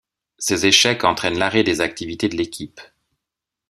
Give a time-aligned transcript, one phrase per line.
[0.39, 2.81] Ces échecs entraînent l'arrêt des activités de l'équipe.